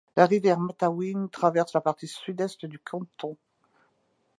La 0.15 0.25
rivière 0.25 0.57
Matawin 0.59 1.27
traverse 1.31 1.73
la 1.73 1.81
partie 1.81 2.07
sud-est 2.07 2.65
du 2.65 2.79
canton. 2.79 3.37